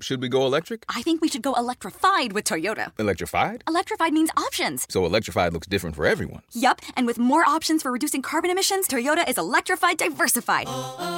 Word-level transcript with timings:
should 0.00 0.20
we 0.20 0.28
go 0.28 0.46
electric? 0.46 0.84
I 0.88 1.02
think 1.02 1.20
we 1.20 1.28
should 1.28 1.42
go 1.42 1.54
electrified 1.54 2.32
with 2.32 2.44
Toyota. 2.44 2.92
Electrified? 2.98 3.64
Electrified 3.66 4.12
means 4.12 4.30
options. 4.36 4.86
So 4.88 5.04
electrified 5.04 5.52
looks 5.52 5.66
different 5.66 5.96
for 5.96 6.06
everyone. 6.06 6.42
Yup, 6.52 6.80
and 6.96 7.06
with 7.06 7.18
more 7.18 7.44
options 7.48 7.82
for 7.82 7.90
reducing 7.90 8.22
carbon 8.22 8.50
emissions, 8.50 8.86
Toyota 8.86 9.28
is 9.28 9.38
electrified 9.38 9.98
diversified. 9.98 10.68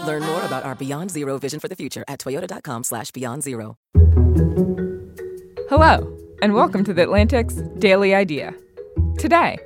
Learn 0.07 0.23
more 0.23 0.43
about 0.45 0.65
our 0.65 0.75
Beyond 0.75 1.11
Zero 1.11 1.39
vision 1.39 1.61
for 1.61 1.69
the 1.69 1.77
future 1.77 2.05
at 2.09 2.19
toyota.com 2.21 2.85
slash 2.85 3.11
beyond 3.11 3.43
zero. 3.43 3.77
Hello, 5.69 6.17
and 6.43 6.55
welcome 6.55 6.83
to 6.85 6.95
the 6.95 7.03
Atlantic's 7.03 7.57
Daily 7.79 8.15
Idea. 8.15 8.55
Today, 9.19 9.59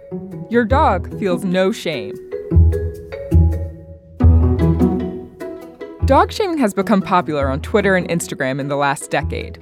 your 0.50 0.64
dog 0.64 1.16
feels 1.18 1.44
no 1.44 1.70
shame. 1.70 2.14
Dog 6.06 6.30
shaming 6.30 6.58
has 6.58 6.74
become 6.74 7.00
popular 7.00 7.48
on 7.48 7.62
Twitter 7.62 7.96
and 7.96 8.06
Instagram 8.10 8.60
in 8.60 8.68
the 8.68 8.76
last 8.76 9.10
decade. 9.10 9.58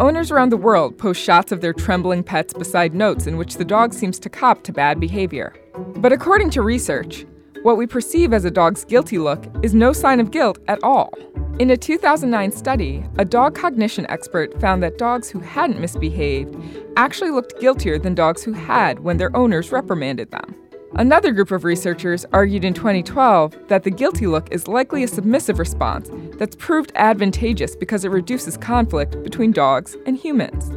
Owners 0.00 0.32
around 0.32 0.50
the 0.50 0.56
world 0.56 0.98
post 0.98 1.22
shots 1.22 1.52
of 1.52 1.60
their 1.60 1.72
trembling 1.72 2.24
pets 2.24 2.52
beside 2.52 2.92
notes 2.92 3.28
in 3.28 3.36
which 3.36 3.56
the 3.56 3.64
dog 3.64 3.94
seems 3.94 4.18
to 4.18 4.28
cop 4.28 4.64
to 4.64 4.72
bad 4.72 4.98
behavior. 4.98 5.54
But 5.98 6.12
according 6.12 6.50
to 6.50 6.62
research, 6.62 7.24
what 7.62 7.76
we 7.76 7.86
perceive 7.86 8.32
as 8.32 8.44
a 8.44 8.50
dog's 8.50 8.84
guilty 8.84 9.18
look 9.18 9.44
is 9.62 9.74
no 9.74 9.92
sign 9.92 10.18
of 10.18 10.32
guilt 10.32 10.58
at 10.66 10.82
all. 10.82 11.12
In 11.60 11.70
a 11.70 11.76
2009 11.76 12.50
study, 12.50 13.04
a 13.18 13.24
dog 13.24 13.54
cognition 13.54 14.10
expert 14.10 14.60
found 14.60 14.82
that 14.82 14.98
dogs 14.98 15.30
who 15.30 15.38
hadn't 15.38 15.80
misbehaved 15.80 16.56
actually 16.96 17.30
looked 17.30 17.60
guiltier 17.60 17.96
than 17.96 18.16
dogs 18.16 18.42
who 18.42 18.54
had 18.54 18.98
when 19.00 19.18
their 19.18 19.34
owners 19.36 19.70
reprimanded 19.70 20.32
them. 20.32 20.56
Another 20.98 21.30
group 21.30 21.52
of 21.52 21.62
researchers 21.62 22.26
argued 22.32 22.64
in 22.64 22.74
2012 22.74 23.56
that 23.68 23.84
the 23.84 23.90
guilty 23.90 24.26
look 24.26 24.48
is 24.50 24.66
likely 24.66 25.04
a 25.04 25.08
submissive 25.08 25.60
response 25.60 26.10
that's 26.38 26.56
proved 26.56 26.90
advantageous 26.96 27.76
because 27.76 28.04
it 28.04 28.10
reduces 28.10 28.56
conflict 28.56 29.22
between 29.22 29.52
dogs 29.52 29.96
and 30.06 30.16
humans. 30.16 30.72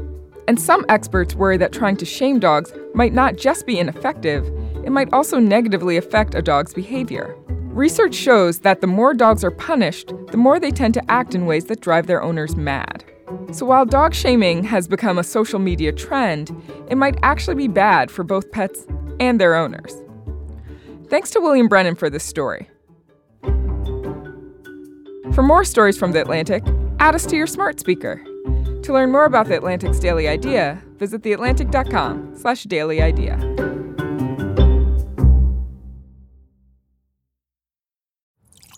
And 0.47 0.61
some 0.61 0.85
experts 0.89 1.33
worry 1.33 1.57
that 1.57 1.73
trying 1.73 1.97
to 1.97 2.05
shame 2.05 2.37
dogs 2.39 2.71
might 2.93 3.13
not 3.13 3.35
just 3.35 3.65
be 3.65 3.79
ineffective, 3.79 4.45
it 4.85 4.91
might 4.91 5.11
also 5.11 5.39
negatively 5.39 5.97
affect 5.97 6.35
a 6.35 6.41
dog's 6.43 6.71
behavior. 6.71 7.35
Research 7.71 8.13
shows 8.13 8.59
that 8.59 8.79
the 8.79 8.85
more 8.85 9.15
dogs 9.15 9.43
are 9.43 9.49
punished, 9.49 10.13
the 10.27 10.37
more 10.37 10.59
they 10.59 10.69
tend 10.69 10.93
to 10.93 11.11
act 11.11 11.33
in 11.33 11.47
ways 11.47 11.65
that 11.65 11.81
drive 11.81 12.05
their 12.05 12.21
owners 12.21 12.55
mad. 12.55 13.03
So 13.51 13.65
while 13.65 13.87
dog 13.87 14.13
shaming 14.13 14.65
has 14.65 14.87
become 14.87 15.17
a 15.17 15.23
social 15.23 15.57
media 15.57 15.91
trend, 15.91 16.55
it 16.91 16.95
might 16.95 17.17
actually 17.23 17.55
be 17.55 17.67
bad 17.67 18.11
for 18.11 18.23
both 18.23 18.51
pets 18.51 18.85
and 19.19 19.41
their 19.41 19.55
owners. 19.55 19.95
Thanks 21.11 21.29
to 21.31 21.41
William 21.41 21.67
Brennan 21.67 21.95
for 21.95 22.09
this 22.09 22.23
story. 22.23 22.69
For 25.33 25.43
more 25.43 25.65
stories 25.65 25.97
from 25.97 26.13
The 26.13 26.21
Atlantic, 26.21 26.63
add 26.99 27.15
us 27.15 27.25
to 27.25 27.35
your 27.35 27.47
smart 27.47 27.81
speaker. 27.81 28.23
To 28.83 28.93
learn 28.93 29.11
more 29.11 29.25
about 29.25 29.47
The 29.47 29.57
Atlantic's 29.57 29.99
Daily 29.99 30.29
Idea, 30.29 30.81
visit 30.95 31.21
theatlantic.com 31.21 32.37
slash 32.37 32.63
daily 32.63 33.01
idea. 33.01 33.37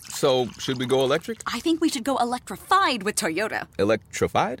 So, 0.08 0.48
should 0.58 0.80
we 0.80 0.86
go 0.86 1.04
electric? 1.04 1.40
I 1.46 1.60
think 1.60 1.80
we 1.80 1.88
should 1.88 2.02
go 2.02 2.16
electrified 2.16 3.04
with 3.04 3.14
Toyota. 3.14 3.68
Electrified? 3.78 4.60